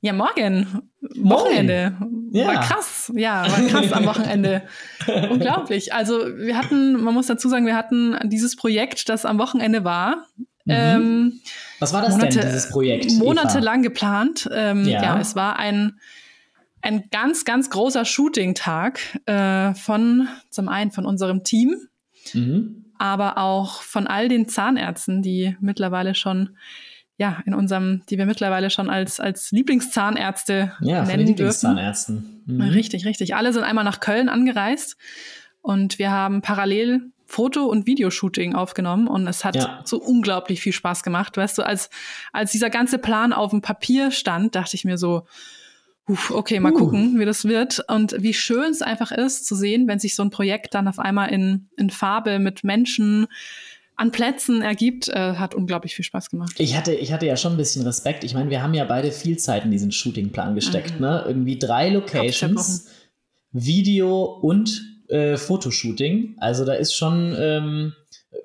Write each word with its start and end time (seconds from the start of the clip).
Ja, 0.00 0.12
morgen. 0.12 0.90
Wochenende. 1.16 1.96
Ja. 2.30 2.46
War 2.46 2.60
krass. 2.60 3.12
Ja, 3.16 3.42
war 3.50 3.66
krass 3.68 3.92
am 3.92 4.06
Wochenende. 4.06 4.62
Unglaublich. 5.30 5.92
Also 5.92 6.36
wir 6.36 6.56
hatten, 6.56 7.02
man 7.02 7.14
muss 7.14 7.26
dazu 7.26 7.48
sagen, 7.48 7.66
wir 7.66 7.74
hatten 7.74 8.16
dieses 8.24 8.54
Projekt, 8.54 9.08
das 9.08 9.24
am 9.24 9.38
Wochenende 9.38 9.82
war. 9.82 10.26
Mhm. 10.36 10.74
Ähm, 10.74 11.40
Was 11.80 11.92
war 11.92 12.02
das 12.02 12.12
Monate, 12.12 12.38
denn, 12.38 12.48
dieses 12.48 12.68
Projekt? 12.68 13.10
Monatelang 13.12 13.82
geplant. 13.82 14.48
Ähm, 14.52 14.86
ja. 14.86 15.02
ja, 15.02 15.20
es 15.20 15.34
war 15.34 15.58
ein, 15.58 15.98
ein 16.80 17.08
ganz, 17.10 17.44
ganz 17.44 17.68
großer 17.70 18.04
Shooting-Tag 18.04 19.00
äh, 19.26 19.74
von, 19.74 20.28
zum 20.50 20.68
einen 20.68 20.92
von 20.92 21.06
unserem 21.06 21.42
Team, 21.42 21.74
mhm. 22.34 22.84
aber 22.98 23.38
auch 23.38 23.82
von 23.82 24.06
all 24.06 24.28
den 24.28 24.48
Zahnärzten, 24.48 25.22
die 25.22 25.56
mittlerweile 25.60 26.14
schon 26.14 26.56
ja, 27.18 27.42
in 27.44 27.52
unserem, 27.52 28.02
die 28.08 28.16
wir 28.16 28.26
mittlerweile 28.26 28.70
schon 28.70 28.88
als, 28.88 29.18
als 29.18 29.50
Lieblingszahnärzte 29.50 30.72
ja, 30.80 31.04
nennen 31.04 31.26
Lieblingszahnärzten. 31.26 32.42
Mhm. 32.46 32.60
Richtig, 32.60 33.04
richtig. 33.04 33.34
Alle 33.34 33.52
sind 33.52 33.64
einmal 33.64 33.84
nach 33.84 33.98
Köln 33.98 34.28
angereist 34.28 34.96
und 35.60 35.98
wir 35.98 36.12
haben 36.12 36.42
parallel 36.42 37.10
Foto- 37.26 37.66
und 37.66 37.86
Videoshooting 37.86 38.54
aufgenommen 38.54 39.08
und 39.08 39.26
es 39.26 39.44
hat 39.44 39.56
ja. 39.56 39.82
so 39.84 40.00
unglaublich 40.00 40.60
viel 40.62 40.72
Spaß 40.72 41.02
gemacht. 41.02 41.36
Weißt 41.36 41.58
du, 41.58 41.62
als, 41.62 41.90
als 42.32 42.52
dieser 42.52 42.70
ganze 42.70 42.98
Plan 42.98 43.32
auf 43.32 43.50
dem 43.50 43.62
Papier 43.62 44.12
stand, 44.12 44.54
dachte 44.54 44.76
ich 44.76 44.84
mir 44.84 44.96
so, 44.96 45.26
Uf, 46.06 46.30
okay, 46.30 46.58
mal 46.58 46.72
uh. 46.72 46.76
gucken, 46.76 47.18
wie 47.18 47.26
das 47.26 47.44
wird 47.44 47.84
und 47.86 48.16
wie 48.18 48.32
schön 48.32 48.70
es 48.70 48.80
einfach 48.80 49.10
ist 49.10 49.44
zu 49.44 49.54
sehen, 49.54 49.86
wenn 49.88 49.98
sich 49.98 50.14
so 50.14 50.22
ein 50.22 50.30
Projekt 50.30 50.72
dann 50.72 50.88
auf 50.88 50.98
einmal 50.98 51.28
in, 51.28 51.68
in 51.76 51.90
Farbe 51.90 52.38
mit 52.38 52.64
Menschen 52.64 53.26
an 53.98 54.12
Plätzen 54.12 54.62
ergibt, 54.62 55.08
äh, 55.08 55.34
hat 55.34 55.54
unglaublich 55.54 55.94
viel 55.94 56.04
Spaß 56.04 56.30
gemacht. 56.30 56.54
Ich 56.58 56.76
hatte, 56.76 56.94
ich 56.94 57.12
hatte 57.12 57.26
ja 57.26 57.36
schon 57.36 57.54
ein 57.54 57.56
bisschen 57.56 57.82
Respekt. 57.82 58.22
Ich 58.22 58.32
meine, 58.32 58.48
wir 58.48 58.62
haben 58.62 58.72
ja 58.72 58.84
beide 58.84 59.10
viel 59.10 59.36
Zeit 59.38 59.64
in 59.64 59.72
diesen 59.72 59.90
Shootingplan 59.90 60.54
gesteckt. 60.54 60.94
Mhm. 60.94 61.00
Ne? 61.00 61.24
Irgendwie 61.26 61.58
drei 61.58 61.90
Locations, 61.90 62.86
Video 63.50 64.24
und 64.24 65.02
äh, 65.08 65.36
Fotoshooting. 65.36 66.36
Also 66.38 66.64
da 66.64 66.74
ist 66.74 66.94
schon. 66.94 67.34
Ähm, 67.38 67.92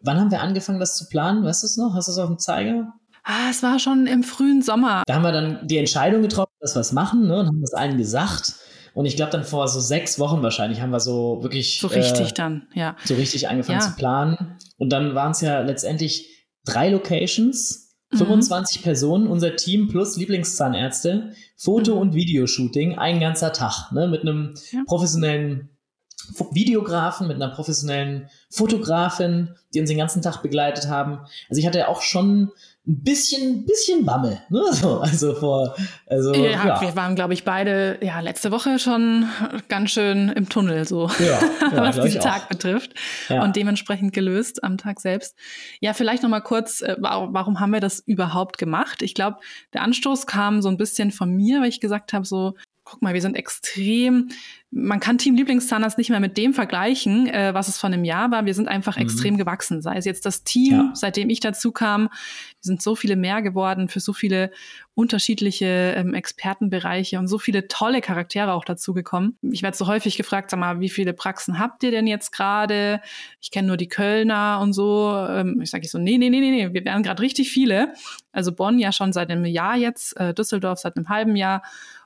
wann 0.01 0.19
haben 0.19 0.31
wir 0.31 0.41
angefangen, 0.41 0.79
das 0.79 0.97
zu 0.97 1.07
planen? 1.07 1.43
Weißt 1.43 1.61
du 1.61 1.67
es 1.67 1.77
noch? 1.77 1.93
Hast 1.93 2.07
du 2.07 2.13
es 2.13 2.17
auf 2.17 2.27
dem 2.27 2.39
Zeiger? 2.39 2.93
Ah, 3.23 3.49
es 3.51 3.61
war 3.61 3.79
schon 3.79 4.07
im 4.07 4.23
frühen 4.23 4.61
Sommer. 4.61 5.03
Da 5.05 5.13
haben 5.13 5.23
wir 5.23 5.31
dann 5.31 5.67
die 5.67 5.77
Entscheidung 5.77 6.23
getroffen, 6.23 6.51
dass 6.59 6.75
wir 6.75 6.81
es 6.81 6.91
machen 6.91 7.27
ne? 7.27 7.39
und 7.39 7.47
haben 7.47 7.61
das 7.61 7.73
allen 7.73 7.97
gesagt. 7.97 8.53
Und 8.93 9.05
ich 9.05 9.15
glaube, 9.15 9.31
dann 9.31 9.43
vor 9.43 9.67
so 9.67 9.79
sechs 9.79 10.19
Wochen 10.19 10.43
wahrscheinlich 10.43 10.81
haben 10.81 10.91
wir 10.91 10.99
so 10.99 11.41
wirklich. 11.41 11.79
So 11.79 11.87
richtig 11.87 12.29
äh, 12.29 12.33
dann, 12.33 12.67
ja. 12.73 12.95
So 13.05 13.15
richtig 13.15 13.49
angefangen 13.49 13.79
ja. 13.79 13.85
zu 13.85 13.95
planen. 13.95 14.57
Und 14.77 14.91
dann 14.91 15.15
waren 15.15 15.31
es 15.31 15.41
ja 15.41 15.61
letztendlich 15.61 16.47
drei 16.65 16.89
Locations, 16.89 17.95
25 18.13 18.79
mhm. 18.79 18.83
Personen, 18.83 19.27
unser 19.27 19.55
Team 19.55 19.87
plus 19.87 20.17
Lieblingszahnärzte, 20.17 21.33
Foto- 21.57 21.95
mhm. 21.95 22.01
und 22.01 22.13
Videoshooting, 22.13 22.97
ein 22.97 23.19
ganzer 23.19 23.51
Tag, 23.53 23.91
ne, 23.91 24.07
mit 24.07 24.21
einem 24.21 24.53
ja. 24.71 24.83
professionellen 24.85 25.69
Videografen, 26.51 27.27
mit 27.27 27.35
einer 27.35 27.53
professionellen 27.53 28.29
Fotografin, 28.49 29.55
die 29.73 29.79
uns 29.79 29.89
den 29.89 29.97
ganzen 29.97 30.21
Tag 30.21 30.41
begleitet 30.41 30.87
haben. 30.87 31.19
Also 31.49 31.59
ich 31.59 31.65
hatte 31.65 31.87
auch 31.87 32.01
schon 32.01 32.51
ein 32.85 33.01
bisschen, 33.01 33.65
bisschen 33.65 34.05
Bammel. 34.05 34.41
Ne? 34.49 34.61
So, 34.73 34.99
also 34.99 35.35
vor, 35.35 35.75
also 36.07 36.33
ja, 36.33 36.65
ja. 36.65 36.81
wir 36.81 36.95
waren, 36.95 37.15
glaube 37.15 37.33
ich, 37.33 37.45
beide 37.45 37.97
ja 38.01 38.19
letzte 38.19 38.51
Woche 38.51 38.79
schon 38.79 39.29
ganz 39.69 39.91
schön 39.91 40.29
im 40.29 40.49
Tunnel, 40.49 40.85
so 40.85 41.09
ja, 41.19 41.39
ja, 41.71 41.77
was 41.77 42.01
diesen 42.01 42.19
Tag 42.19 42.49
betrifft 42.49 42.91
ja. 43.29 43.43
und 43.43 43.55
dementsprechend 43.55 44.13
gelöst 44.13 44.63
am 44.63 44.77
Tag 44.77 44.99
selbst. 44.99 45.37
Ja, 45.79 45.93
vielleicht 45.93 46.23
noch 46.23 46.29
mal 46.29 46.41
kurz, 46.41 46.81
äh, 46.81 46.97
warum 46.99 47.59
haben 47.59 47.71
wir 47.71 47.79
das 47.79 47.99
überhaupt 47.99 48.57
gemacht? 48.57 49.01
Ich 49.01 49.13
glaube, 49.13 49.37
der 49.73 49.83
Anstoß 49.83 50.27
kam 50.27 50.61
so 50.61 50.69
ein 50.69 50.77
bisschen 50.77 51.11
von 51.11 51.29
mir, 51.31 51.61
weil 51.61 51.69
ich 51.69 51.79
gesagt 51.79 52.11
habe, 52.11 52.25
so 52.25 52.55
guck 52.83 53.01
mal, 53.01 53.13
wir 53.13 53.21
sind 53.21 53.35
extrem, 53.35 54.29
man 54.75 54.99
kann 54.99 55.19
Team 55.19 55.35
Lieblingszahnarzt 55.35 55.99
nicht 55.99 56.09
mehr 56.09 56.19
mit 56.19 56.35
dem 56.35 56.53
vergleichen, 56.53 57.27
äh, 57.27 57.53
was 57.53 57.67
es 57.67 57.77
vor 57.77 57.89
einem 57.89 58.03
Jahr 58.03 58.31
war. 58.31 58.45
Wir 58.45 58.55
sind 58.55 58.67
einfach 58.67 58.95
mhm. 58.95 59.03
extrem 59.03 59.37
gewachsen. 59.37 59.81
Sei 59.81 59.97
es 59.97 60.05
jetzt 60.05 60.25
das 60.25 60.43
Team, 60.43 60.73
ja. 60.73 60.91
seitdem 60.93 61.29
ich 61.29 61.39
dazu 61.39 61.71
kam, 61.71 62.03
wir 62.03 62.09
sind 62.61 62.81
so 62.81 62.95
viele 62.95 63.15
mehr 63.15 63.41
geworden 63.41 63.87
für 63.87 63.99
so 63.99 64.13
viele 64.13 64.51
unterschiedliche 64.95 65.93
ähm, 65.95 66.13
Expertenbereiche 66.13 67.19
und 67.19 67.27
so 67.27 67.37
viele 67.37 67.67
tolle 67.67 68.01
Charaktere 68.01 68.53
auch 68.53 68.65
dazu 68.65 68.93
gekommen. 68.93 69.37
Ich 69.41 69.61
werde 69.61 69.77
so 69.77 69.87
häufig 69.87 70.17
gefragt, 70.17 70.49
sag 70.49 70.59
mal, 70.59 70.79
wie 70.79 70.89
viele 70.89 71.13
Praxen 71.13 71.59
habt 71.59 71.83
ihr 71.83 71.91
denn 71.91 72.07
jetzt 72.07 72.31
gerade? 72.31 73.01
Ich 73.41 73.51
kenne 73.51 73.67
nur 73.67 73.77
die 73.77 73.89
Kölner 73.89 74.59
und 74.61 74.73
so. 74.73 75.13
Ähm, 75.29 75.61
ich 75.61 75.69
sage 75.69 75.85
ich 75.85 75.91
so, 75.91 75.99
nee, 75.99 76.17
nee, 76.17 76.29
nee, 76.29 76.39
nee, 76.39 76.51
nee, 76.51 76.73
wir 76.73 76.85
werden 76.85 77.03
gerade 77.03 77.21
richtig 77.21 77.51
viele. 77.51 77.93
Also 78.31 78.51
Bonn 78.51 78.79
ja 78.79 78.91
schon 78.91 79.13
seit 79.13 79.29
einem 79.29 79.45
Jahr 79.45 79.77
jetzt, 79.77 80.17
äh, 80.17 80.33
Düsseldorf 80.33 80.79
seit 80.79 80.97
einem 80.97 81.09
halben 81.09 81.35
Jahr 81.35 81.61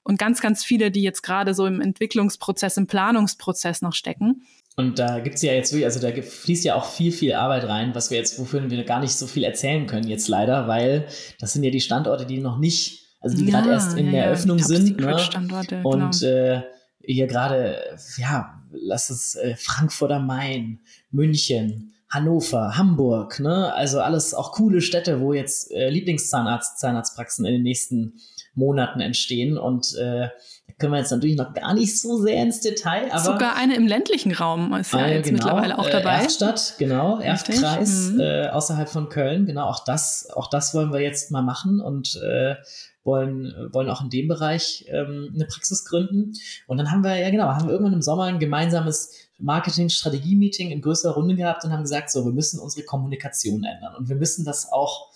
und 0.08 0.18
ganz, 0.18 0.40
ganz 0.40 0.64
viele, 0.64 0.90
die 0.90 1.02
jetzt 1.02 1.22
gerade 1.22 1.54
so 1.54 1.66
im 1.66 1.82
Entwicklungsprozess, 1.82 2.57
im 2.78 2.88
Planungsprozess 2.88 3.82
noch 3.82 3.94
stecken. 3.94 4.44
Und 4.76 5.00
da 5.00 5.20
gibt 5.20 5.38
es 5.38 5.42
ja 5.42 5.54
jetzt 5.54 5.74
wirklich, 5.74 5.86
also 5.86 6.00
da 6.00 6.12
fließt 6.22 6.64
ja 6.64 6.76
auch 6.76 6.86
viel, 6.86 7.12
viel 7.12 7.34
Arbeit 7.34 7.68
rein, 7.68 7.96
was 7.96 8.12
wir 8.12 8.18
jetzt, 8.18 8.38
wofür 8.40 8.70
wir 8.70 8.84
gar 8.84 9.00
nicht 9.00 9.14
so 9.14 9.26
viel 9.26 9.44
erzählen 9.44 9.88
können 9.88 10.08
jetzt 10.08 10.28
leider, 10.28 10.68
weil 10.68 11.08
das 11.40 11.54
sind 11.54 11.64
ja 11.64 11.72
die 11.72 11.82
Standorte, 11.82 12.28
die 12.28 12.40
noch 12.40 12.60
nicht, 12.60 13.18
also 13.20 13.36
die 13.36 13.46
ja, 13.46 13.60
gerade 13.60 13.72
erst 13.72 13.98
in 13.98 14.06
ja, 14.06 14.12
der 14.12 14.26
Eröffnung 14.26 14.60
sind. 14.60 15.00
Ne? 15.00 15.18
Standorte, 15.18 15.82
und 15.84 16.20
genau. 16.20 16.32
äh, 16.32 16.62
hier 17.04 17.26
gerade, 17.26 17.82
ja, 18.18 18.62
lass 18.72 19.10
es 19.10 19.36
äh, 19.36 19.56
Frankfurt 19.56 20.12
am 20.12 20.28
Main, 20.28 20.82
München, 21.10 21.94
Hannover, 22.10 22.78
Hamburg, 22.78 23.40
ne? 23.40 23.74
Also 23.74 24.00
alles 24.00 24.34
auch 24.34 24.54
coole 24.54 24.82
Städte, 24.82 25.20
wo 25.20 25.34
jetzt 25.34 25.72
äh, 25.72 25.90
Lieblingszahnarzt, 25.90 26.80
Zahnarztpraxen 26.80 27.46
in 27.46 27.54
den 27.54 27.64
nächsten 27.64 28.14
Monaten 28.54 29.02
entstehen. 29.02 29.58
Und 29.58 29.94
äh, 29.96 30.30
können 30.78 30.94
wir 30.94 31.00
jetzt 31.00 31.12
natürlich 31.12 31.38
noch 31.38 31.54
gar 31.54 31.74
nicht 31.74 32.00
so 32.00 32.22
sehr 32.22 32.42
ins 32.44 32.60
Detail. 32.60 33.12
Aber 33.12 33.20
Sogar 33.20 33.56
eine 33.56 33.76
im 33.76 33.88
ländlichen 33.88 34.32
Raum 34.32 34.74
ist 34.74 34.94
ja 34.94 35.08
jetzt 35.08 35.26
genau, 35.26 35.46
mittlerweile 35.46 35.80
auch 35.80 35.90
dabei. 35.90 36.18
Äh, 36.18 36.22
Erftstadt, 36.22 36.76
genau, 36.78 37.20
Erftkreis 37.20 38.12
mhm. 38.12 38.20
äh, 38.20 38.48
außerhalb 38.50 38.88
von 38.88 39.10
Köln. 39.10 39.46
Genau, 39.46 39.66
auch 39.66 39.84
das, 39.84 40.30
auch 40.36 40.50
das 40.50 40.74
wollen 40.74 40.94
wir 40.94 41.00
jetzt 41.00 41.32
mal 41.32 41.42
machen 41.42 41.82
und 41.82 42.16
äh, 42.22 42.56
wollen, 43.04 43.54
wollen 43.72 43.90
auch 43.90 44.02
in 44.02 44.10
dem 44.10 44.28
Bereich 44.28 44.86
ähm, 44.90 45.32
eine 45.34 45.46
Praxis 45.46 45.86
gründen. 45.86 46.34
Und 46.68 46.78
dann 46.78 46.92
haben 46.92 47.04
wir, 47.04 47.16
ja 47.16 47.32
genau, 47.32 47.46
haben 47.46 47.66
wir 47.66 47.72
irgendwann 47.72 47.94
im 47.94 48.02
Sommer 48.04 48.26
ein 48.26 48.38
gemeinsames 48.38 49.28
Marketing-Strategie-Meeting 49.40 50.70
in 50.70 50.82
größerer 50.82 51.14
Runde 51.14 51.36
gehabt 51.36 51.64
und 51.64 51.72
haben 51.72 51.84
gesagt, 51.84 52.12
so, 52.12 52.26
wir 52.26 52.34
müssen 52.34 52.60
unsere 52.60 52.86
Kommunikation 52.86 53.64
ändern 53.64 53.96
und 53.96 54.10
wir 54.10 54.16
müssen 54.16 54.46
das 54.46 54.72
auch, 54.72 55.12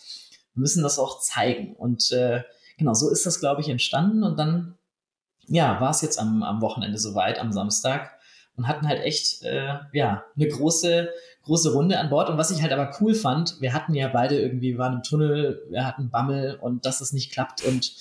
wir 0.54 0.62
müssen 0.62 0.82
das 0.82 0.98
auch 0.98 1.20
zeigen. 1.20 1.76
Und 1.76 2.12
äh, 2.12 2.42
genau, 2.78 2.94
so 2.94 3.10
ist 3.10 3.26
das, 3.26 3.40
glaube 3.40 3.62
ich, 3.62 3.70
entstanden. 3.70 4.24
Und 4.24 4.40
dann, 4.40 4.78
ja, 5.52 5.82
war 5.82 5.92
es 5.92 6.02
jetzt 6.02 6.18
am, 6.18 6.44
am 6.44 6.62
Wochenende 6.62 6.98
soweit, 6.98 7.40
am 7.40 7.52
Samstag. 7.52 8.18
Und 8.56 8.68
hatten 8.68 8.88
halt 8.88 9.02
echt, 9.02 9.44
äh, 9.44 9.80
ja, 9.94 10.24
eine 10.36 10.48
große, 10.48 11.10
große 11.44 11.74
Runde 11.74 12.00
an 12.00 12.10
Bord. 12.10 12.30
Und 12.30 12.38
was 12.38 12.52
ich 12.52 12.62
halt 12.62 12.72
aber 12.72 12.92
cool 13.00 13.16
fand, 13.16 13.60
wir 13.60 13.74
hatten 13.74 13.94
ja 13.94 14.08
beide 14.10 14.40
irgendwie, 14.40 14.74
wir 14.74 14.78
waren 14.78 14.94
im 14.96 15.04
Tunnel, 15.04 15.62
wir 15.70 15.86
hatten 15.86 16.10
Bammel 16.10 16.56
und 16.56 16.86
dass 16.86 17.02
es 17.02 17.14
nicht 17.14 17.32
klappt 17.32 17.64
und, 17.64 17.94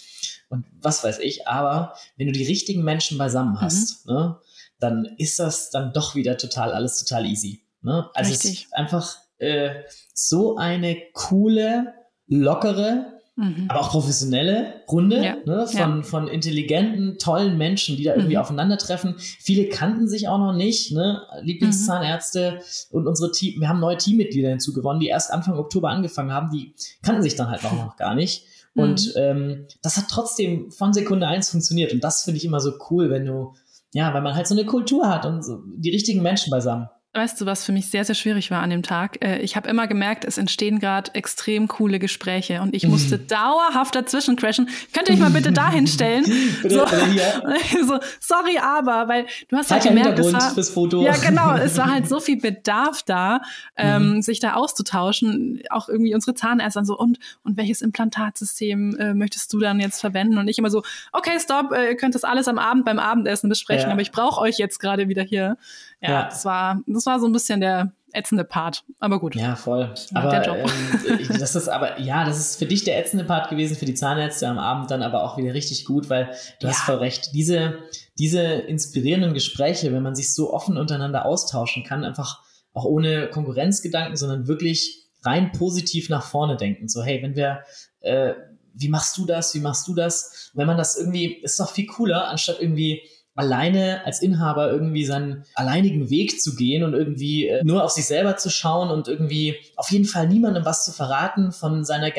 und 0.49 0.65
was 0.81 1.03
weiß 1.03 1.19
ich. 1.21 1.49
Aber 1.49 1.95
wenn 2.17 2.27
du 2.27 2.33
die 2.33 2.47
richtigen 2.47 2.85
Menschen 2.85 3.19
beisammen 3.19 3.55
mhm. 3.55 3.61
hast, 3.61 4.07
mhm. 4.07 4.15
ne, 4.15 4.37
dann 4.79 5.05
ist 5.19 5.39
das 5.39 5.71
dann 5.71 5.93
doch 5.93 6.15
wieder 6.15 6.37
total, 6.37 6.73
alles 6.73 7.03
total 7.03 7.27
easy. 7.27 7.63
Ne? 7.83 8.09
Also 8.15 8.31
Richtig. 8.31 8.51
es 8.51 8.61
ist 8.67 8.75
einfach 8.75 9.17
äh, 9.39 9.83
so 10.15 10.57
eine 10.57 10.97
coole, 11.15 11.95
lockere, 12.27 13.20
Mhm. 13.37 13.67
aber 13.69 13.81
auch 13.81 13.91
professionelle 13.91 14.83
Runde 14.91 15.25
ja. 15.25 15.37
ne, 15.47 15.67
von, 15.67 15.79
ja. 15.79 16.03
von 16.03 16.29
intelligenten, 16.29 17.17
tollen 17.19 17.57
Menschen, 17.57 17.97
die 17.97 18.05
da 18.05 18.15
irgendwie 18.15 18.35
mhm. 18.35 18.41
aufeinandertreffen. 18.41 19.15
Viele 19.19 19.69
kannten 19.69 20.09
sich 20.09 20.29
auch 20.29 20.39
noch 20.39 20.53
nicht, 20.53 20.93
ne? 20.93 21.23
Lieblingszahnärzte 21.41 22.61
mhm. 22.91 22.97
und 22.97 23.07
unsere 23.07 23.31
Team, 23.33 23.61
wir 23.61 23.69
haben 23.69 23.81
neue 23.81 23.97
Teammitglieder 23.97 24.51
hinzugewonnen, 24.51 25.01
die 25.01 25.09
erst 25.09 25.33
Anfang 25.33 25.57
Oktober 25.57 25.89
angefangen 25.91 26.33
haben, 26.33 26.51
die 26.51 26.75
kannten 27.03 27.23
sich 27.23 27.37
dann 27.37 27.49
halt 27.49 27.65
auch 27.65 27.73
noch 27.73 27.97
gar 27.97 28.15
nicht. 28.15 28.45
Und 28.75 29.07
mhm. 29.07 29.13
ähm, 29.17 29.67
das 29.83 29.97
hat 29.97 30.05
trotzdem 30.09 30.71
von 30.71 30.93
Sekunde 30.93 31.27
eins 31.27 31.51
funktioniert. 31.51 31.93
Und 31.93 32.05
das 32.05 32.25
finde 32.25 32.39
ich 32.39 32.45
immer 32.45 32.61
so 32.61 32.73
cool, 32.91 33.11
wenn 33.11 33.27
du, 33.27 33.55
ja, 33.93 34.13
weil 34.15 34.23
man 34.23 34.35
halt 34.35 34.47
so 34.47 34.55
eine 34.55 34.65
Kultur 34.65 35.09
hat 35.09 35.27
und 35.27 35.45
so 35.45 35.63
die 35.77 35.91
richtigen 35.91 36.23
Menschen 36.23 36.51
beisammen. 36.51 36.89
Weißt 37.13 37.41
du, 37.41 37.47
was 37.47 37.65
für 37.65 37.73
mich 37.73 37.91
sehr, 37.91 38.05
sehr 38.05 38.15
schwierig 38.15 38.53
war 38.53 38.63
an 38.63 38.71
dem 38.71 38.85
Tag? 38.85 39.19
Äh, 39.25 39.41
ich 39.41 39.57
habe 39.57 39.69
immer 39.69 39.89
gemerkt, 39.89 40.25
es 40.25 40.39
entstehen 40.39 40.79
gerade 40.79 41.13
extrem 41.17 41.67
coole 41.67 41.99
Gespräche 41.99 42.61
und 42.61 42.73
ich 42.73 42.87
musste 42.87 43.19
dauerhaft 43.19 43.97
dazwischen 43.97 44.37
crashen. 44.37 44.69
Könnt 44.93 45.09
ihr 45.09 45.15
euch 45.15 45.21
mal 45.21 45.33
bitte 45.33 45.51
dahin 45.51 45.89
stellen? 45.89 46.25
so, 46.63 46.87
so, 47.87 47.99
sorry, 48.21 48.59
aber, 48.63 49.09
weil 49.09 49.27
du 49.49 49.57
hast 49.57 49.73
halt 49.73 49.83
gemerkt, 49.83 50.21
es 50.21 50.33
war, 50.33 50.55
fürs 50.55 50.71
Foto. 50.71 51.03
ja 51.03 51.17
genau, 51.17 51.57
es 51.57 51.77
war 51.79 51.91
halt 51.91 52.09
so 52.09 52.21
viel 52.21 52.41
Bedarf 52.41 53.03
da, 53.03 53.41
ähm, 53.77 54.15
mhm. 54.15 54.23
sich 54.23 54.39
da 54.39 54.55
auszutauschen. 54.55 55.63
Auch 55.69 55.89
irgendwie 55.89 56.15
unsere 56.15 56.35
Zahnärzte 56.35 56.85
so, 56.85 56.97
und, 56.97 57.19
und 57.43 57.57
welches 57.57 57.83
Implantatsystem 57.83 58.97
äh, 59.01 59.15
möchtest 59.15 59.53
du 59.53 59.59
dann 59.59 59.81
jetzt 59.81 60.01
verwenden? 60.01 60.39
Und 60.39 60.47
ich 60.47 60.59
immer 60.59 60.71
so, 60.71 60.85
okay, 61.11 61.41
stopp, 61.41 61.73
äh, 61.73 61.89
ihr 61.89 61.97
könnt 61.97 62.15
das 62.15 62.23
alles 62.23 62.47
am 62.47 62.59
Abend 62.59 62.85
beim 62.85 63.01
Abendessen 63.01 63.49
besprechen, 63.49 63.89
ja. 63.89 63.93
aber 63.93 64.03
ich 64.03 64.13
brauche 64.13 64.41
euch 64.41 64.59
jetzt 64.59 64.79
gerade 64.79 65.09
wieder 65.09 65.25
hier. 65.25 65.57
Ja, 66.01 66.11
ja, 66.11 66.25
das 66.25 66.45
war, 66.45 66.81
das 66.87 67.07
war 67.07 67.21
so 67.21 67.27
ein 67.27 67.33
bisschen 67.33 67.61
der 67.61 67.93
ätzende 68.13 68.45
Part. 68.45 68.85
Aber 68.99 69.21
gut. 69.21 69.35
Ja, 69.35 69.57
voll. 69.57 69.95
Aber 70.15 70.47
ähm, 70.47 71.29
das 71.39 71.55
ist 71.55 71.69
aber, 71.69 72.01
ja, 72.01 72.25
das 72.25 72.39
ist 72.39 72.59
für 72.59 72.67
dich 72.67 72.85
der 72.85 72.99
ätzende 72.99 73.25
Part 73.25 73.51
gewesen, 73.51 73.77
für 73.77 73.85
die 73.85 73.95
Zahnärzte 73.95 74.49
am 74.49 74.59
Abend 74.59 74.91
dann 74.91 75.03
aber 75.03 75.23
auch 75.23 75.37
wieder 75.37 75.55
richtig 75.55 75.85
gut, 75.85 76.11
weil 76.11 76.31
du 76.61 76.67
ja. 76.67 76.73
hast 76.73 76.83
voll 76.83 76.97
recht. 76.97 77.31
Diese, 77.35 77.79
diese 78.19 78.43
inspirierenden 78.43 79.35
Gespräche, 79.35 79.93
wenn 79.93 80.03
man 80.03 80.15
sich 80.15 80.35
so 80.35 80.53
offen 80.53 80.77
untereinander 80.77 81.27
austauschen 81.27 81.85
kann, 81.85 82.05
einfach 82.05 82.43
auch 82.73 82.85
ohne 82.85 83.29
Konkurrenzgedanken, 83.29 84.17
sondern 84.17 84.47
wirklich 84.47 85.07
rein 85.23 85.53
positiv 85.53 86.09
nach 86.09 86.23
vorne 86.23 86.57
denken. 86.57 86.89
So, 86.89 87.03
hey, 87.03 87.23
wenn 87.23 87.37
wir, 87.37 87.61
äh, 88.01 88.35
wie 88.73 88.89
machst 88.89 89.19
du 89.19 89.27
das, 89.27 89.55
wie 89.55 89.61
machst 89.61 89.87
du 89.89 89.95
das? 89.95 90.51
Wenn 90.55 90.67
man 90.67 90.79
das 90.79 90.97
irgendwie, 90.97 91.27
ist 91.27 91.61
doch 91.61 91.71
viel 91.71 91.87
cooler, 91.87 92.29
anstatt 92.29 92.57
irgendwie 92.61 93.03
alleine 93.37 94.05
als 94.05 94.21
Inhaber 94.23 94.71
irgendwie 94.71 95.05
seinen 95.05 95.45
alleinigen 95.55 96.11
Weg 96.11 96.41
zu 96.41 96.57
gehen 96.57 96.83
und 96.83 96.95
irgendwie 96.95 97.47
äh, 97.47 97.63
nur 97.65 97.85
auf 97.85 97.93
sich 97.93 98.07
selber 98.07 98.37
zu 98.37 98.51
schauen 98.51 98.91
und 98.91 99.09
irgendwie 99.09 99.57
auf 99.77 99.91
jeden 99.91 100.05
Fall 100.05 100.27
niemandem 100.27 100.65
was 100.65 100.85
zu 100.85 100.93
verraten 100.93 101.53
von 101.53 101.85
seiner, 101.85 102.11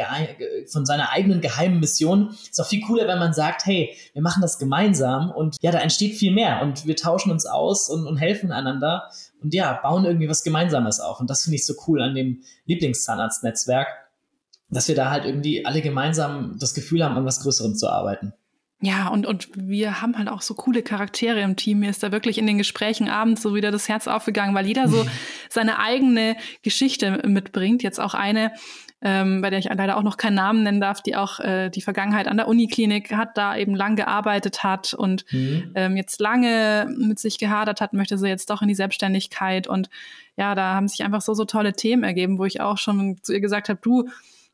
von 0.67 0.85
seiner 0.85 1.11
eigenen 1.11 1.41
geheimen 1.41 1.79
Mission. 1.79 2.29
Ist 2.29 2.59
auch 2.61 2.67
viel 2.67 2.81
cooler, 2.81 3.07
wenn 3.07 3.19
man 3.19 3.33
sagt, 3.33 3.65
hey, 3.65 3.95
wir 4.13 4.21
machen 4.21 4.41
das 4.41 4.57
gemeinsam 4.57 5.31
und 5.31 5.57
ja, 5.61 5.71
da 5.71 5.79
entsteht 5.79 6.15
viel 6.15 6.33
mehr 6.33 6.61
und 6.61 6.87
wir 6.87 6.95
tauschen 6.95 7.31
uns 7.31 7.45
aus 7.45 7.89
und, 7.89 8.07
und 8.07 8.17
helfen 8.17 8.51
einander 8.51 9.09
und 9.41 9.53
ja, 9.53 9.73
bauen 9.73 10.05
irgendwie 10.05 10.29
was 10.29 10.43
Gemeinsames 10.43 10.99
auf. 10.99 11.19
Und 11.19 11.29
das 11.29 11.43
finde 11.43 11.55
ich 11.55 11.65
so 11.65 11.73
cool 11.87 12.01
an 12.01 12.15
dem 12.15 12.41
Lieblingszahnarztnetzwerk, 12.65 13.87
dass 14.69 14.87
wir 14.87 14.95
da 14.95 15.11
halt 15.11 15.25
irgendwie 15.25 15.65
alle 15.65 15.81
gemeinsam 15.81 16.57
das 16.59 16.73
Gefühl 16.73 17.03
haben, 17.03 17.17
an 17.17 17.25
was 17.25 17.41
Größerem 17.41 17.75
zu 17.75 17.89
arbeiten. 17.89 18.33
Ja, 18.83 19.09
und, 19.09 19.27
und 19.27 19.49
wir 19.53 20.01
haben 20.01 20.17
halt 20.17 20.27
auch 20.27 20.41
so 20.41 20.55
coole 20.55 20.81
Charaktere 20.81 21.41
im 21.41 21.55
Team. 21.55 21.79
Mir 21.79 21.91
ist 21.91 22.01
da 22.01 22.11
wirklich 22.11 22.39
in 22.39 22.47
den 22.47 22.57
Gesprächen 22.57 23.09
abends 23.09 23.43
so 23.43 23.53
wieder 23.53 23.69
das 23.69 23.87
Herz 23.87 24.07
aufgegangen, 24.07 24.55
weil 24.55 24.65
jeder 24.65 24.87
so 24.87 25.05
seine 25.49 25.77
eigene 25.77 26.35
Geschichte 26.63 27.21
mitbringt. 27.27 27.83
Jetzt 27.83 27.99
auch 27.99 28.15
eine, 28.15 28.51
ähm, 29.03 29.41
bei 29.43 29.51
der 29.51 29.59
ich 29.59 29.65
leider 29.65 29.97
auch 29.97 30.01
noch 30.01 30.17
keinen 30.17 30.33
Namen 30.33 30.63
nennen 30.63 30.81
darf, 30.81 31.03
die 31.03 31.15
auch 31.15 31.39
äh, 31.39 31.69
die 31.69 31.83
Vergangenheit 31.83 32.27
an 32.27 32.37
der 32.37 32.47
Uniklinik 32.47 33.13
hat, 33.13 33.37
da 33.37 33.55
eben 33.55 33.75
lang 33.75 33.95
gearbeitet 33.95 34.63
hat 34.63 34.95
und 34.95 35.31
mhm. 35.31 35.71
ähm, 35.75 35.95
jetzt 35.95 36.19
lange 36.19 36.91
mit 36.97 37.19
sich 37.19 37.37
gehadert 37.37 37.81
hat, 37.81 37.93
möchte 37.93 38.17
sie 38.17 38.29
jetzt 38.29 38.49
doch 38.49 38.63
in 38.63 38.67
die 38.67 38.73
Selbstständigkeit. 38.75 39.67
Und 39.67 39.91
ja, 40.37 40.55
da 40.55 40.73
haben 40.73 40.87
sich 40.87 41.03
einfach 41.03 41.21
so, 41.21 41.35
so 41.35 41.45
tolle 41.45 41.73
Themen 41.73 42.03
ergeben, 42.03 42.39
wo 42.39 42.45
ich 42.45 42.61
auch 42.61 42.79
schon 42.79 43.19
zu 43.21 43.31
ihr 43.31 43.41
gesagt 43.41 43.69
habe, 43.69 43.79
du, 43.79 44.09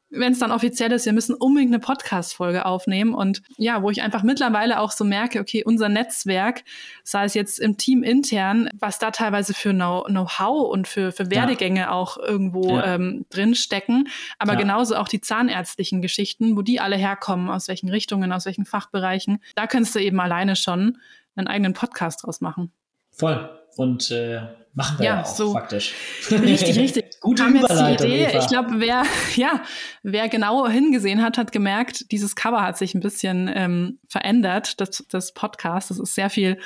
wenn 0.09 0.31
es 0.31 0.39
dann 0.39 0.51
offiziell 0.51 0.91
ist, 0.91 1.05
wir 1.05 1.13
müssen 1.13 1.35
unbedingt 1.35 1.73
eine 1.73 1.79
Podcast-Folge 1.79 2.65
aufnehmen. 2.65 3.13
Und 3.13 3.41
ja, 3.57 3.81
wo 3.81 3.89
ich 3.89 4.01
einfach 4.01 4.23
mittlerweile 4.23 4.79
auch 4.79 4.91
so 4.91 5.03
merke, 5.03 5.39
okay, 5.39 5.63
unser 5.65 5.89
Netzwerk, 5.89 6.63
sei 7.03 7.25
es 7.25 7.33
jetzt 7.33 7.59
im 7.59 7.77
Team 7.77 8.03
intern, 8.03 8.69
was 8.79 8.99
da 8.99 9.11
teilweise 9.11 9.53
für 9.53 9.71
Know-how 9.71 10.71
und 10.71 10.87
für, 10.87 11.11
für 11.11 11.29
Werdegänge 11.29 11.81
ja. 11.81 11.91
auch 11.91 12.17
irgendwo 12.17 12.77
ja. 12.77 12.95
ähm, 12.95 13.25
drinstecken, 13.29 14.07
aber 14.39 14.53
ja. 14.53 14.59
genauso 14.59 14.95
auch 14.95 15.07
die 15.07 15.21
zahnärztlichen 15.21 16.01
Geschichten, 16.01 16.55
wo 16.55 16.61
die 16.61 16.79
alle 16.79 16.95
herkommen, 16.95 17.49
aus 17.49 17.67
welchen 17.67 17.89
Richtungen, 17.89 18.31
aus 18.31 18.45
welchen 18.45 18.65
Fachbereichen, 18.65 19.39
da 19.55 19.67
könntest 19.67 19.95
du 19.95 19.99
eben 19.99 20.19
alleine 20.19 20.55
schon 20.55 20.97
einen 21.35 21.47
eigenen 21.47 21.73
Podcast 21.73 22.23
draus 22.23 22.41
machen. 22.41 22.71
Voll. 23.11 23.49
Und 23.77 24.11
äh, 24.11 24.41
machen 24.73 24.99
wir 24.99 25.05
ja, 25.05 25.15
ja 25.15 25.21
auch 25.21 25.25
so 25.25 25.53
faktisch. 25.53 25.93
Richtig, 26.29 26.77
richtig. 26.77 27.05
Gute 27.21 27.43
haben 27.43 27.55
Überleitung, 27.55 27.87
jetzt 27.87 28.03
die 28.03 28.07
Idee. 28.07 28.39
Ich 28.39 28.47
glaube, 28.47 28.79
wer, 28.79 29.03
ja, 29.35 29.61
wer 30.03 30.29
genau 30.29 30.67
hingesehen 30.67 31.21
hat, 31.21 31.37
hat 31.37 31.51
gemerkt, 31.51 32.11
dieses 32.11 32.35
Cover 32.35 32.61
hat 32.61 32.77
sich 32.77 32.93
ein 32.93 32.99
bisschen 32.99 33.49
ähm, 33.53 33.99
verändert, 34.07 34.79
das, 34.79 35.05
das 35.09 35.33
Podcast. 35.33 35.89
Das 35.89 35.99
ist 35.99 36.15
sehr 36.15 36.29
viel 36.29 36.57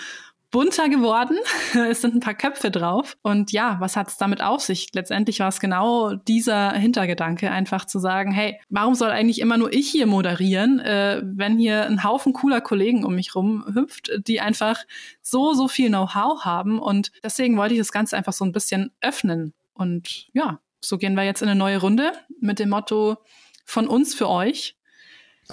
bunter 0.51 0.89
geworden. 0.89 1.37
es 1.89 2.01
sind 2.01 2.15
ein 2.15 2.19
paar 2.19 2.35
Köpfe 2.35 2.69
drauf. 2.69 3.17
Und 3.21 3.51
ja, 3.51 3.77
was 3.79 3.95
hat 3.95 4.09
es 4.09 4.17
damit 4.17 4.41
auf 4.41 4.61
sich? 4.61 4.89
Letztendlich 4.93 5.39
war 5.39 5.47
es 5.47 5.59
genau 5.59 6.13
dieser 6.13 6.73
Hintergedanke, 6.73 7.49
einfach 7.49 7.85
zu 7.85 7.99
sagen, 7.99 8.31
hey, 8.31 8.59
warum 8.69 8.93
soll 8.93 9.09
eigentlich 9.09 9.39
immer 9.39 9.57
nur 9.57 9.73
ich 9.73 9.89
hier 9.89 10.05
moderieren, 10.05 10.79
äh, 10.79 11.21
wenn 11.23 11.57
hier 11.57 11.85
ein 11.85 12.03
Haufen 12.03 12.33
cooler 12.33 12.61
Kollegen 12.61 13.03
um 13.05 13.15
mich 13.15 13.33
rum 13.33 13.65
hüpft, 13.73 14.11
die 14.27 14.41
einfach 14.41 14.83
so, 15.21 15.53
so 15.53 15.67
viel 15.67 15.87
Know-how 15.87 16.43
haben. 16.45 16.79
Und 16.79 17.11
deswegen 17.23 17.57
wollte 17.57 17.73
ich 17.73 17.79
das 17.79 17.91
Ganze 17.91 18.17
einfach 18.17 18.33
so 18.33 18.45
ein 18.45 18.51
bisschen 18.51 18.91
öffnen. 19.01 19.53
Und 19.73 20.27
ja, 20.33 20.59
so 20.81 20.97
gehen 20.97 21.15
wir 21.15 21.23
jetzt 21.23 21.41
in 21.41 21.47
eine 21.47 21.57
neue 21.57 21.79
Runde 21.79 22.11
mit 22.39 22.59
dem 22.59 22.69
Motto 22.69 23.17
von 23.65 23.87
uns 23.87 24.13
für 24.13 24.27
euch. 24.27 24.75